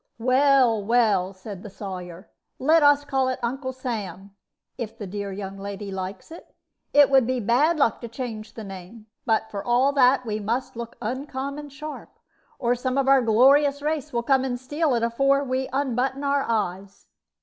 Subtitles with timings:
[0.17, 4.35] "Well, well," said the Sawyer, "let us call it 'Uncle Sam,'
[4.75, 6.55] if the dear young lady likes it;
[6.91, 10.75] it would be bad luck to change the name; but, for all that, we must
[10.75, 12.09] look uncommon sharp,
[12.57, 16.45] or some of our glorious race will come and steal it afore we unbutton our
[16.49, 17.05] eyes."